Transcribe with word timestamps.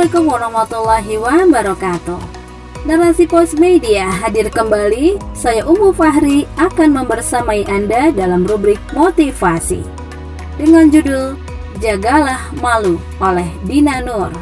Assalamualaikum 0.00 0.32
warahmatullahi 0.32 1.14
wabarakatuh. 1.20 2.20
Narasi 2.88 3.28
Pos 3.28 3.52
Media 3.52 4.08
hadir 4.08 4.48
kembali. 4.48 5.20
Saya 5.36 5.60
Umu 5.68 5.92
Fahri 5.92 6.48
akan 6.56 7.04
membersamai 7.04 7.68
Anda 7.68 8.08
dalam 8.08 8.48
rubrik 8.48 8.80
motivasi 8.96 9.84
dengan 10.56 10.88
judul 10.88 11.36
Jagalah 11.84 12.48
Malu 12.64 12.96
oleh 13.20 13.44
Dina 13.68 14.00
Nur. 14.00 14.32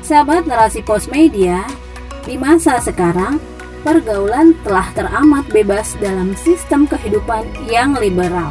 Sahabat 0.00 0.48
Narasi 0.48 0.80
Pos 0.80 1.12
Media, 1.12 1.68
di 2.24 2.40
masa 2.40 2.80
sekarang 2.80 3.36
pergaulan 3.84 4.56
telah 4.64 4.88
teramat 4.96 5.44
bebas 5.52 5.92
dalam 6.00 6.32
sistem 6.40 6.88
kehidupan 6.88 7.44
yang 7.68 7.92
liberal 8.00 8.48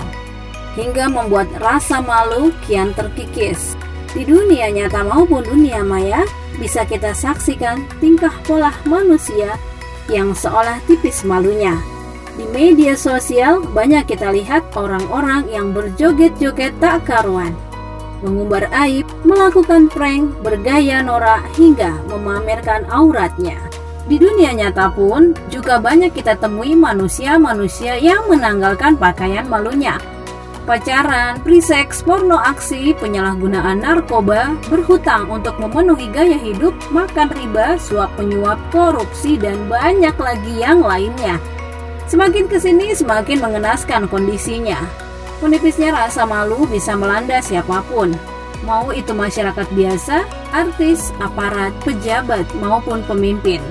hingga 0.77 1.09
membuat 1.09 1.49
rasa 1.57 2.05
malu 2.05 2.53
kian 2.69 2.93
terkikis 2.93 3.73
di 4.17 4.25
dunia 4.25 4.73
nyata 4.73 5.05
maupun 5.05 5.45
dunia 5.45 5.85
maya, 5.85 6.25
bisa 6.57 6.81
kita 6.81 7.13
saksikan 7.13 7.85
tingkah 8.01 8.33
pola 8.49 8.73
manusia 8.89 9.53
yang 10.09 10.33
seolah 10.33 10.81
tipis 10.89 11.21
malunya. 11.21 11.77
Di 12.33 12.49
media 12.49 12.97
sosial 12.97 13.61
banyak 13.61 14.09
kita 14.09 14.33
lihat 14.33 14.65
orang-orang 14.73 15.45
yang 15.53 15.69
berjoget-joget 15.69 16.73
tak 16.81 17.05
karuan, 17.05 17.53
mengumbar 18.25 18.65
aib, 18.73 19.05
melakukan 19.21 19.85
prank, 19.85 20.33
bergaya 20.41 21.05
norak 21.05 21.45
hingga 21.53 21.93
memamerkan 22.09 22.89
auratnya. 22.89 23.61
Di 24.09 24.17
dunia 24.17 24.49
nyata 24.49 24.89
pun 24.97 25.37
juga 25.53 25.77
banyak 25.77 26.09
kita 26.17 26.41
temui 26.41 26.73
manusia-manusia 26.73 28.01
yang 28.01 28.25
menanggalkan 28.25 28.97
pakaian 28.97 29.45
malunya 29.45 30.01
pacaran, 30.67 31.39
pre-seks, 31.41 32.03
porno 32.03 32.35
aksi, 32.35 32.91
penyalahgunaan 32.99 33.79
narkoba, 33.79 34.51
berhutang 34.67 35.31
untuk 35.31 35.55
memenuhi 35.63 36.11
gaya 36.11 36.35
hidup, 36.35 36.75
makan 36.91 37.31
riba, 37.31 37.79
suap 37.79 38.11
penyuap, 38.19 38.59
korupsi, 38.75 39.39
dan 39.39 39.55
banyak 39.71 40.13
lagi 40.19 40.53
yang 40.59 40.83
lainnya. 40.83 41.39
Semakin 42.11 42.51
ke 42.51 42.59
sini 42.59 42.91
semakin 42.91 43.39
mengenaskan 43.39 44.11
kondisinya. 44.11 44.83
Menipisnya 45.39 45.95
rasa 45.95 46.27
malu 46.27 46.67
bisa 46.67 46.99
melanda 46.99 47.39
siapa 47.39 47.79
pun, 47.87 48.11
mau 48.67 48.91
itu 48.91 49.15
masyarakat 49.15 49.67
biasa, 49.71 50.27
artis, 50.51 51.15
aparat, 51.23 51.71
pejabat, 51.87 52.43
maupun 52.59 53.07
pemimpin. 53.07 53.63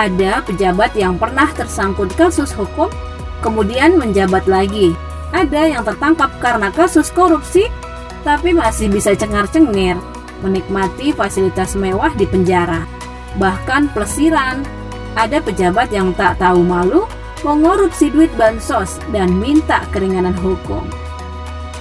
Ada 0.00 0.40
pejabat 0.48 0.96
yang 0.96 1.20
pernah 1.20 1.52
tersangkut 1.52 2.08
kasus 2.16 2.56
hukum, 2.56 2.88
kemudian 3.44 4.00
menjabat 4.00 4.48
lagi, 4.48 4.96
ada 5.32 5.64
yang 5.64 5.82
tertangkap 5.82 6.30
karena 6.38 6.68
kasus 6.72 7.08
korupsi, 7.08 7.66
tapi 8.22 8.54
masih 8.54 8.92
bisa 8.92 9.16
cengar-cengir, 9.16 9.98
menikmati 10.44 11.10
fasilitas 11.16 11.74
mewah 11.74 12.12
di 12.14 12.28
penjara. 12.28 12.84
Bahkan 13.40 13.96
pelesiran, 13.96 14.60
ada 15.16 15.40
pejabat 15.40 15.88
yang 15.90 16.12
tak 16.14 16.36
tahu 16.38 16.60
malu, 16.62 17.08
mengorupsi 17.42 18.12
duit 18.12 18.30
bansos 18.38 19.02
dan 19.10 19.32
minta 19.34 19.82
keringanan 19.90 20.36
hukum. 20.38 20.84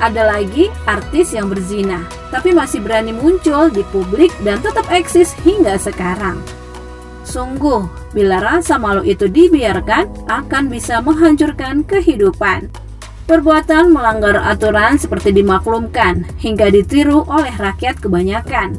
Ada 0.01 0.33
lagi 0.33 0.65
artis 0.89 1.37
yang 1.37 1.53
berzina, 1.53 2.01
tapi 2.33 2.49
masih 2.49 2.81
berani 2.81 3.13
muncul 3.13 3.69
di 3.69 3.85
publik 3.93 4.33
dan 4.41 4.57
tetap 4.57 4.89
eksis 4.89 5.37
hingga 5.45 5.77
sekarang. 5.77 6.41
Sungguh, 7.21 7.85
bila 8.17 8.41
rasa 8.41 8.81
malu 8.81 9.05
itu 9.05 9.29
dibiarkan, 9.29 10.25
akan 10.25 10.63
bisa 10.73 11.05
menghancurkan 11.05 11.85
kehidupan. 11.85 12.73
Perbuatan 13.29 13.93
melanggar 13.93 14.41
aturan 14.41 14.97
seperti 14.97 15.31
dimaklumkan 15.31 16.25
hingga 16.41 16.73
ditiru 16.73 17.21
oleh 17.29 17.53
rakyat 17.53 18.01
kebanyakan. 18.01 18.75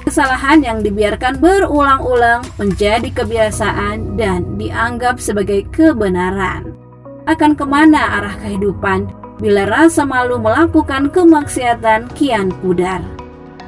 Kesalahan 0.00 0.64
yang 0.64 0.78
dibiarkan 0.80 1.38
berulang-ulang 1.38 2.42
menjadi 2.56 3.12
kebiasaan 3.12 4.16
dan 4.16 4.56
dianggap 4.56 5.20
sebagai 5.20 5.68
kebenaran. 5.70 6.72
Akan 7.28 7.52
ke 7.52 7.62
mana 7.68 8.18
arah 8.18 8.34
kehidupan 8.40 9.06
bila 9.38 9.68
rasa 9.68 10.08
malu 10.08 10.40
melakukan 10.40 11.12
kemaksiatan 11.12 12.08
kian 12.16 12.50
pudar? 12.64 13.04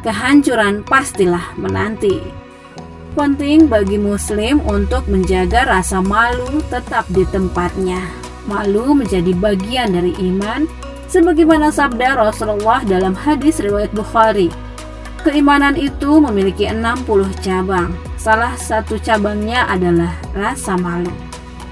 Kehancuran 0.02 0.82
pastilah 0.82 1.54
menanti. 1.60 2.18
Penting 3.12 3.68
bagi 3.68 4.00
Muslim 4.00 4.64
untuk 4.64 5.04
menjaga 5.04 5.68
rasa 5.68 6.00
malu 6.00 6.64
tetap 6.72 7.04
di 7.12 7.28
tempatnya 7.28 8.21
Malu 8.50 8.98
menjadi 8.98 9.30
bagian 9.38 9.94
dari 9.94 10.10
iman, 10.18 10.66
sebagaimana 11.06 11.70
sabda 11.70 12.18
Rasulullah 12.18 12.82
dalam 12.82 13.14
hadis 13.14 13.62
riwayat 13.62 13.94
Bukhari. 13.94 14.50
Keimanan 15.22 15.78
itu 15.78 16.18
memiliki 16.18 16.66
60 16.66 17.30
cabang. 17.38 17.94
Salah 18.18 18.58
satu 18.58 18.98
cabangnya 18.98 19.70
adalah 19.70 20.10
rasa 20.34 20.74
malu. 20.74 21.10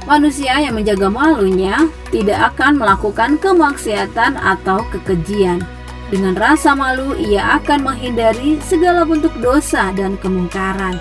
Manusia 0.06 0.62
yang 0.62 0.78
menjaga 0.78 1.10
malunya 1.10 1.90
tidak 2.14 2.54
akan 2.54 2.78
melakukan 2.78 3.34
kemaksiatan 3.42 4.38
atau 4.38 4.86
kekejian. 4.94 5.62
Dengan 6.10 6.34
rasa 6.38 6.74
malu, 6.74 7.14
ia 7.18 7.58
akan 7.58 7.86
menghindari 7.86 8.58
segala 8.62 9.02
bentuk 9.06 9.34
dosa 9.42 9.90
dan 9.94 10.18
kemungkaran. 10.18 10.98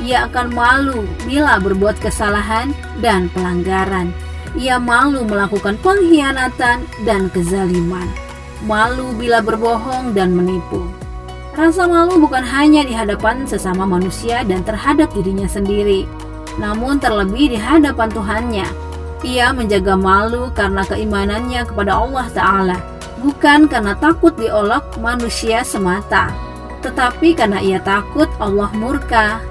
Ia 0.00 0.28
akan 0.28 0.52
malu 0.56 1.04
bila 1.28 1.60
berbuat 1.60 2.00
kesalahan 2.00 2.72
dan 3.04 3.28
pelanggaran 3.32 4.12
ia 4.58 4.80
malu 4.80 5.22
melakukan 5.26 5.78
pengkhianatan 5.78 6.82
dan 7.06 7.22
kezaliman, 7.30 8.06
malu 8.66 9.14
bila 9.14 9.38
berbohong 9.38 10.16
dan 10.16 10.34
menipu. 10.34 10.86
Rasa 11.54 11.84
malu 11.86 12.18
bukan 12.22 12.46
hanya 12.46 12.86
di 12.86 12.94
hadapan 12.94 13.44
sesama 13.44 13.84
manusia 13.84 14.46
dan 14.46 14.62
terhadap 14.62 15.10
dirinya 15.12 15.50
sendiri, 15.50 16.06
namun 16.56 17.02
terlebih 17.02 17.52
di 17.52 17.58
hadapan 17.58 18.08
Tuhannya. 18.10 18.68
Ia 19.20 19.52
menjaga 19.52 20.00
malu 20.00 20.48
karena 20.56 20.80
keimanannya 20.88 21.68
kepada 21.68 21.92
Allah 21.92 22.26
Ta'ala, 22.32 22.78
bukan 23.20 23.68
karena 23.68 23.92
takut 24.00 24.32
diolok 24.40 24.96
manusia 24.96 25.60
semata, 25.60 26.32
tetapi 26.80 27.36
karena 27.36 27.60
ia 27.60 27.76
takut 27.84 28.32
Allah 28.40 28.72
murka 28.72 29.44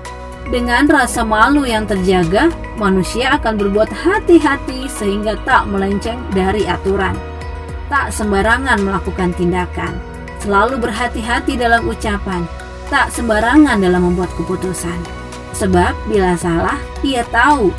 dengan 0.49 0.89
rasa 0.89 1.21
malu 1.21 1.61
yang 1.61 1.85
terjaga, 1.85 2.49
manusia 2.73 3.37
akan 3.37 3.53
berbuat 3.53 3.93
hati-hati 3.93 4.89
sehingga 4.89 5.37
tak 5.45 5.69
melenceng 5.69 6.17
dari 6.33 6.65
aturan. 6.65 7.13
Tak 7.85 8.09
sembarangan 8.09 8.81
melakukan 8.81 9.29
tindakan, 9.37 9.93
selalu 10.41 10.81
berhati-hati 10.81 11.53
dalam 11.53 11.85
ucapan, 11.85 12.49
tak 12.89 13.13
sembarangan 13.13 13.77
dalam 13.77 14.09
membuat 14.09 14.33
keputusan. 14.41 14.97
Sebab 15.53 15.93
bila 16.09 16.33
salah, 16.33 16.81
ia 17.05 17.21
tahu 17.29 17.69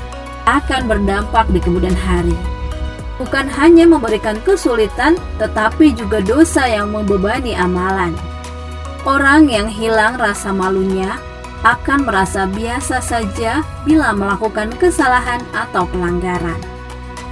akan 0.47 0.86
berdampak 0.86 1.50
di 1.50 1.59
kemudian 1.59 1.94
hari. 1.94 2.38
Bukan 3.19 3.50
hanya 3.50 3.84
memberikan 3.84 4.38
kesulitan, 4.47 5.19
tetapi 5.42 5.91
juga 5.92 6.22
dosa 6.22 6.70
yang 6.70 6.94
membebani 6.94 7.53
amalan. 7.59 8.14
Orang 9.03 9.50
yang 9.50 9.66
hilang 9.66 10.16
rasa 10.16 10.54
malunya 10.54 11.19
akan 11.60 12.09
merasa 12.09 12.48
biasa 12.48 13.04
saja 13.04 13.60
bila 13.84 14.16
melakukan 14.16 14.72
kesalahan 14.81 15.44
atau 15.53 15.84
pelanggaran. 15.88 16.56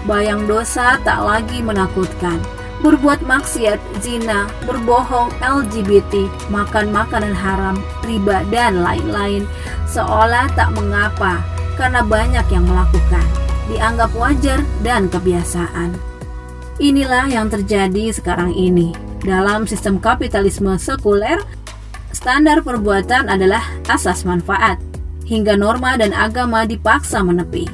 Bayang 0.05 0.45
dosa 0.49 1.01
tak 1.03 1.21
lagi 1.25 1.65
menakutkan. 1.65 2.41
Berbuat 2.79 3.27
maksiat, 3.27 3.83
zina, 3.99 4.47
berbohong, 4.63 5.35
LGBT, 5.43 6.31
makan 6.47 6.95
makanan 6.95 7.35
haram, 7.35 7.75
riba, 8.07 8.47
dan 8.55 8.87
lain-lain 8.87 9.51
seolah 9.91 10.47
tak 10.55 10.71
mengapa 10.79 11.43
karena 11.75 12.07
banyak 12.07 12.47
yang 12.55 12.63
melakukan. 12.71 13.27
Dianggap 13.67 14.15
wajar 14.15 14.63
dan 14.87 15.11
kebiasaan. 15.11 15.99
Inilah 16.79 17.27
yang 17.27 17.51
terjadi 17.51 18.15
sekarang 18.15 18.55
ini 18.55 18.95
dalam 19.27 19.67
sistem 19.67 19.99
kapitalisme 19.99 20.79
sekuler 20.79 21.43
Standar 22.13 22.65
perbuatan 22.65 23.29
adalah 23.29 23.63
asas 23.89 24.25
manfaat, 24.25 24.81
hingga 25.29 25.61
norma 25.61 26.01
dan 26.01 26.17
agama 26.17 26.65
dipaksa 26.65 27.21
menepi. 27.21 27.69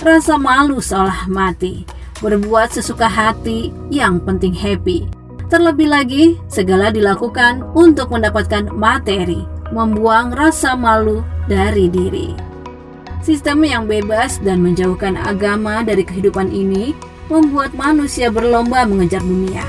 Rasa 0.00 0.40
malu 0.40 0.80
seolah 0.80 1.28
mati, 1.28 1.84
berbuat 2.24 2.72
sesuka 2.72 3.06
hati, 3.06 3.68
yang 3.92 4.20
penting 4.24 4.56
happy. 4.56 5.04
Terlebih 5.52 5.88
lagi, 5.92 6.24
segala 6.48 6.88
dilakukan 6.88 7.62
untuk 7.76 8.10
mendapatkan 8.10 8.72
materi, 8.72 9.44
membuang 9.70 10.32
rasa 10.32 10.72
malu 10.74 11.20
dari 11.46 11.86
diri. 11.92 12.32
Sistem 13.24 13.64
yang 13.64 13.84
bebas 13.88 14.40
dan 14.44 14.60
menjauhkan 14.60 15.16
agama 15.16 15.80
dari 15.80 16.04
kehidupan 16.04 16.52
ini 16.52 16.92
membuat 17.32 17.72
manusia 17.72 18.28
berlomba 18.28 18.84
mengejar 18.84 19.24
dunia, 19.24 19.64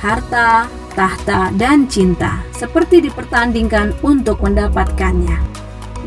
harta, 0.00 0.64
tahta, 0.96 1.52
dan 1.60 1.84
cinta, 1.84 2.40
seperti 2.64 3.04
dipertandingkan 3.04 3.92
untuk 4.00 4.40
mendapatkannya. 4.40 5.36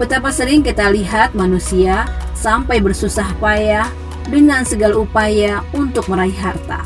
Betapa 0.02 0.34
sering 0.34 0.66
kita 0.66 0.90
lihat 0.90 1.38
manusia 1.38 2.10
sampai 2.34 2.82
bersusah 2.82 3.30
payah 3.38 3.86
dengan 4.26 4.66
segala 4.66 4.98
upaya 4.98 5.62
untuk 5.78 6.10
meraih 6.10 6.34
harta. 6.34 6.82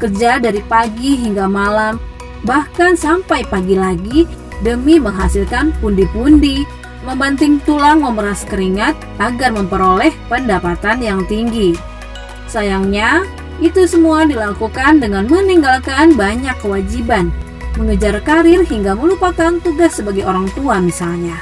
Kerja 0.00 0.40
dari 0.40 0.64
pagi 0.64 1.20
hingga 1.20 1.44
malam, 1.44 2.00
bahkan 2.48 2.96
sampai 2.96 3.44
pagi 3.44 3.76
lagi 3.76 4.24
demi 4.64 4.96
menghasilkan 4.96 5.76
pundi-pundi, 5.84 6.64
membanting 7.04 7.60
tulang 7.68 8.00
memeras 8.00 8.48
keringat 8.48 8.96
agar 9.20 9.52
memperoleh 9.52 10.12
pendapatan 10.32 11.04
yang 11.04 11.20
tinggi. 11.28 11.76
Sayangnya, 12.48 13.24
itu 13.60 13.84
semua 13.84 14.24
dilakukan 14.24 15.04
dengan 15.04 15.28
meninggalkan 15.28 16.16
banyak 16.16 16.56
kewajiban, 16.64 17.28
mengejar 17.76 18.18
karir 18.24 18.66
hingga 18.66 18.96
melupakan 18.96 19.58
tugas 19.62 19.98
sebagai 19.98 20.26
orang 20.26 20.48
tua 20.56 20.82
misalnya. 20.82 21.38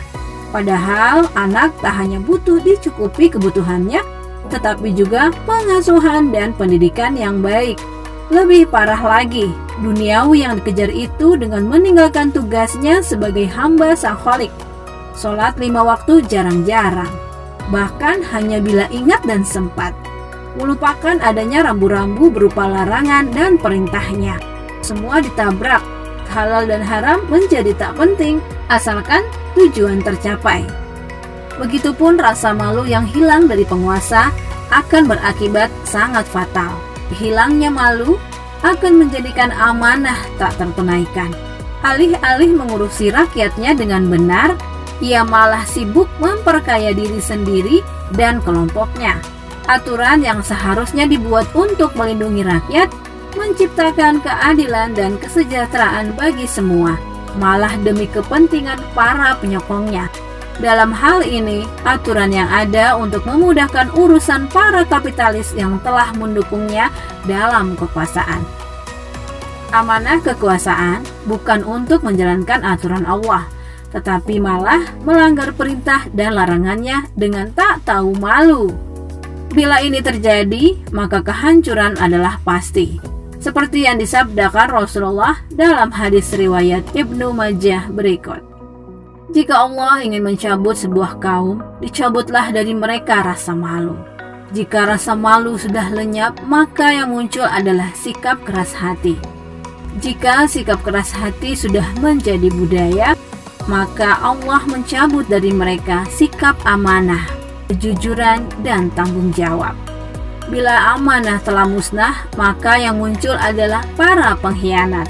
Padahal 0.49 1.29
anak 1.37 1.77
tak 1.85 1.95
hanya 2.01 2.21
butuh 2.21 2.61
dicukupi 2.65 3.29
kebutuhannya, 3.29 4.01
tetapi 4.49 4.97
juga 4.97 5.29
pengasuhan 5.45 6.33
dan 6.33 6.57
pendidikan 6.57 7.13
yang 7.17 7.45
baik. 7.45 7.77
Lebih 8.29 8.69
parah 8.69 9.01
lagi, 9.01 9.49
duniawi 9.81 10.45
yang 10.45 10.61
dikejar 10.61 10.93
itu 10.93 11.37
dengan 11.37 11.65
meninggalkan 11.65 12.33
tugasnya 12.33 13.01
sebagai 13.01 13.49
hamba 13.49 13.97
sang 13.97 14.17
kholik. 14.21 14.53
Sholat 15.17 15.57
lima 15.57 15.85
waktu 15.85 16.25
jarang-jarang, 16.29 17.13
bahkan 17.73 18.21
hanya 18.33 18.61
bila 18.61 18.85
ingat 18.93 19.25
dan 19.25 19.45
sempat 19.45 19.97
melupakan 20.59 21.23
adanya 21.23 21.71
rambu-rambu 21.71 22.35
berupa 22.35 22.67
larangan 22.67 23.31
dan 23.31 23.57
perintahnya. 23.57 24.37
Semua 24.83 25.23
ditabrak, 25.23 25.81
halal 26.31 26.69
dan 26.69 26.85
haram 26.85 27.25
menjadi 27.27 27.75
tak 27.75 27.97
penting, 27.97 28.39
asalkan 28.69 29.25
tujuan 29.57 30.05
tercapai. 30.05 30.63
Begitupun 31.59 32.21
rasa 32.21 32.55
malu 32.55 32.87
yang 32.87 33.03
hilang 33.09 33.51
dari 33.51 33.67
penguasa 33.67 34.31
akan 34.71 35.11
berakibat 35.11 35.73
sangat 35.89 36.29
fatal. 36.29 36.77
Hilangnya 37.19 37.73
malu 37.73 38.21
akan 38.63 39.07
menjadikan 39.07 39.51
amanah 39.57 40.19
tak 40.37 40.55
tertunaikan. 40.61 41.33
Alih-alih 41.83 42.55
mengurusi 42.55 43.11
rakyatnya 43.11 43.75
dengan 43.75 44.07
benar, 44.07 44.55
ia 44.99 45.23
malah 45.23 45.63
sibuk 45.67 46.11
memperkaya 46.19 46.91
diri 46.91 47.23
sendiri 47.23 47.81
dan 48.15 48.43
kelompoknya 48.43 49.19
aturan 49.69 50.25
yang 50.25 50.41
seharusnya 50.41 51.05
dibuat 51.05 51.47
untuk 51.53 51.93
melindungi 51.95 52.43
rakyat, 52.43 52.89
menciptakan 53.39 54.19
keadilan 54.19 54.99
dan 54.99 55.15
kesejahteraan 55.23 56.19
bagi 56.19 56.45
semua, 56.51 56.99
malah 57.39 57.73
demi 57.87 58.11
kepentingan 58.11 58.83
para 58.93 59.39
penyokongnya. 59.39 60.11
Dalam 60.59 60.91
hal 60.91 61.23
ini, 61.23 61.63
aturan 61.87 62.35
yang 62.35 62.51
ada 62.51 62.99
untuk 62.99 63.23
memudahkan 63.23 63.95
urusan 63.95 64.51
para 64.51 64.83
kapitalis 64.83 65.55
yang 65.55 65.79
telah 65.87 66.11
mendukungnya 66.19 66.91
dalam 67.31 67.79
kekuasaan. 67.79 68.43
Amanah 69.71 70.19
kekuasaan 70.19 71.07
bukan 71.31 71.63
untuk 71.63 72.03
menjalankan 72.03 72.67
aturan 72.67 73.07
Allah, 73.07 73.47
tetapi 73.95 74.43
malah 74.43 74.83
melanggar 75.07 75.55
perintah 75.55 76.11
dan 76.11 76.35
larangannya 76.35 77.07
dengan 77.15 77.55
tak 77.55 77.87
tahu 77.87 78.19
malu. 78.19 78.75
Bila 79.55 79.79
ini 79.81 80.03
terjadi, 80.03 80.75
maka 80.91 81.23
kehancuran 81.23 81.97
adalah 82.03 82.43
pasti. 82.43 83.18
Seperti 83.39 83.87
yang 83.87 84.03
disabdakan 84.03 84.83
Rasulullah 84.83 85.47
dalam 85.55 85.95
hadis 85.95 86.35
riwayat 86.35 86.83
Ibnu 86.91 87.31
Majah 87.31 87.87
berikut. 87.87 88.43
Jika 89.31 89.63
Allah 89.63 90.03
ingin 90.03 90.27
mencabut 90.27 90.75
sebuah 90.75 91.23
kaum, 91.23 91.63
dicabutlah 91.79 92.51
dari 92.51 92.75
mereka 92.75 93.23
rasa 93.23 93.55
malu. 93.55 93.95
Jika 94.51 94.89
rasa 94.89 95.13
malu 95.15 95.55
sudah 95.55 95.93
lenyap, 95.93 96.41
maka 96.49 96.91
yang 96.91 97.13
muncul 97.13 97.45
adalah 97.45 97.93
sikap 97.95 98.41
keras 98.43 98.75
hati. 98.75 99.15
Jika 100.03 100.49
sikap 100.49 100.81
keras 100.81 101.15
hati 101.15 101.53
sudah 101.55 101.85
menjadi 102.01 102.49
budaya, 102.51 103.15
maka 103.69 104.17
Allah 104.25 104.65
mencabut 104.67 105.29
dari 105.29 105.53
mereka 105.53 106.09
sikap 106.09 106.57
amanah, 106.65 107.29
kejujuran, 107.69 108.49
dan 108.65 108.89
tanggung 108.97 109.29
jawab. 109.37 109.77
Bila 110.49 110.97
amanah 110.97 111.37
telah 111.45 111.69
musnah, 111.69 112.25
maka 112.41 112.81
yang 112.81 112.97
muncul 112.97 113.37
adalah 113.37 113.85
para 114.01 114.33
pengkhianat. 114.41 115.05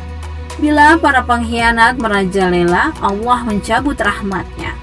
Bila 0.59 0.99
para 0.99 1.23
pengkhianat 1.23 2.03
merajalela, 2.03 2.91
Allah 2.99 3.39
mencabut 3.47 3.95
rahmatnya. 3.95 4.75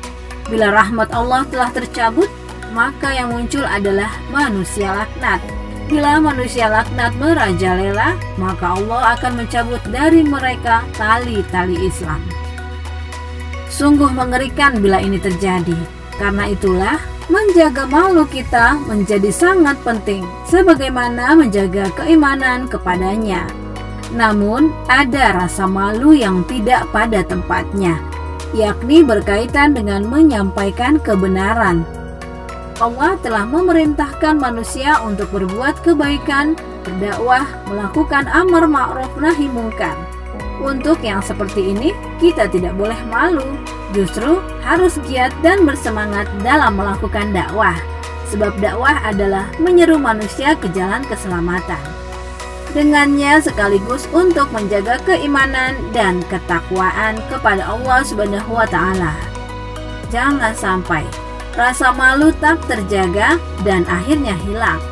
Bila 0.47 0.71
rahmat 0.71 1.11
Allah 1.11 1.43
telah 1.51 1.69
tercabut, 1.75 2.31
maka 2.71 3.11
yang 3.11 3.35
muncul 3.35 3.67
adalah 3.67 4.15
manusia 4.31 4.95
laknat. 4.95 5.43
Bila 5.91 6.23
manusia 6.23 6.71
laknat 6.71 7.11
merajalela, 7.19 8.15
maka 8.39 8.79
Allah 8.79 9.19
akan 9.19 9.43
mencabut 9.43 9.83
dari 9.91 10.23
mereka 10.23 10.87
tali-tali 10.95 11.75
Islam. 11.83 12.23
Sungguh 13.67 14.07
mengerikan 14.07 14.79
bila 14.79 15.03
ini 15.03 15.19
terjadi. 15.19 15.75
Karena 16.15 16.47
itulah 16.47 16.95
menjaga 17.27 17.89
malu 17.89 18.23
kita 18.29 18.77
menjadi 18.85 19.33
sangat 19.33 19.77
penting, 19.81 20.21
sebagaimana 20.45 21.33
menjaga 21.33 21.89
keimanan 21.97 22.69
kepadanya. 22.69 23.49
Namun, 24.13 24.69
ada 24.85 25.33
rasa 25.33 25.65
malu 25.65 26.13
yang 26.13 26.45
tidak 26.45 26.85
pada 26.93 27.25
tempatnya, 27.25 27.97
yakni 28.53 29.01
berkaitan 29.01 29.73
dengan 29.73 30.05
menyampaikan 30.05 31.01
kebenaran. 31.01 31.81
Allah 32.77 33.15
telah 33.23 33.47
memerintahkan 33.47 34.35
manusia 34.37 34.99
untuk 35.01 35.31
berbuat 35.31 35.81
kebaikan, 35.81 36.53
berdakwah, 36.85 37.47
melakukan 37.65 38.29
amar 38.29 38.67
ma'ruf 38.67 39.11
nahi 39.17 39.47
mungkar. 39.49 40.14
Untuk 40.63 41.03
yang 41.03 41.19
seperti 41.19 41.75
ini, 41.75 41.91
kita 42.19 42.47
tidak 42.47 42.75
boleh 42.79 42.97
malu, 43.11 43.55
Justru 43.95 44.43
harus 44.59 44.99
giat 45.07 45.31
dan 45.39 45.63
bersemangat 45.63 46.27
dalam 46.43 46.75
melakukan 46.75 47.31
dakwah, 47.31 47.79
sebab 48.27 48.51
dakwah 48.59 48.99
adalah 49.07 49.47
menyeru 49.55 49.95
manusia 49.95 50.51
ke 50.59 50.67
jalan 50.75 50.99
keselamatan. 51.07 51.79
Dengannya 52.75 53.39
sekaligus 53.39 54.03
untuk 54.11 54.51
menjaga 54.51 54.99
keimanan 55.07 55.79
dan 55.95 56.19
ketakwaan 56.27 57.23
kepada 57.31 57.63
Allah 57.63 58.03
Subhanahu 58.03 58.51
wa 58.51 58.67
taala. 58.67 59.15
Jangan 60.11 60.51
sampai 60.51 61.07
rasa 61.55 61.95
malu 61.95 62.35
tak 62.43 62.59
terjaga 62.67 63.39
dan 63.63 63.87
akhirnya 63.87 64.35
hilang. 64.43 64.83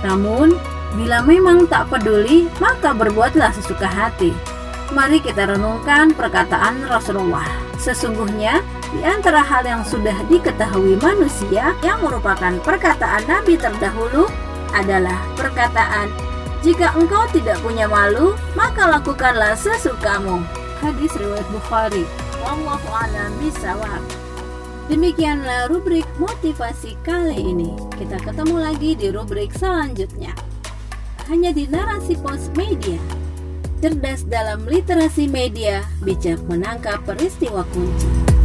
Namun, 0.00 0.56
bila 0.96 1.20
memang 1.20 1.68
tak 1.68 1.92
peduli, 1.92 2.48
maka 2.56 2.96
berbuatlah 2.96 3.52
sesuka 3.52 3.84
hati. 3.84 4.55
Mari 4.94 5.18
kita 5.18 5.50
renungkan 5.50 6.14
perkataan 6.14 6.86
Rasulullah 6.86 7.46
Sesungguhnya, 7.76 8.64
di 8.94 9.04
antara 9.04 9.44
hal 9.44 9.66
yang 9.66 9.82
sudah 9.84 10.16
diketahui 10.30 10.96
manusia 11.02 11.76
yang 11.84 11.98
merupakan 12.00 12.56
perkataan 12.64 13.22
Nabi 13.28 13.60
terdahulu 13.60 14.30
adalah 14.72 15.20
perkataan 15.36 16.08
jika 16.66 16.90
engkau 16.98 17.30
tidak 17.30 17.62
punya 17.62 17.86
malu, 17.86 18.34
maka 18.58 18.90
lakukanlah 18.90 19.54
sesukamu. 19.54 20.42
Hadis 20.82 21.14
riwayat 21.14 21.46
Bukhari. 21.54 22.02
Bishawab. 23.38 24.02
Demikianlah 24.90 25.70
rubrik 25.70 26.02
motivasi 26.18 26.98
kali 27.06 27.54
ini. 27.54 27.70
Kita 27.94 28.18
ketemu 28.18 28.56
lagi 28.58 28.98
di 28.98 29.14
rubrik 29.14 29.54
selanjutnya. 29.54 30.34
Hanya 31.30 31.54
di 31.54 31.70
Narasi 31.70 32.18
Pos 32.18 32.50
Media 32.58 32.98
cerdas 33.80 34.24
dalam 34.26 34.64
literasi 34.64 35.28
media, 35.28 35.84
bijak 36.02 36.40
menangkap 36.48 37.02
peristiwa 37.04 37.62
kunci. 37.72 38.35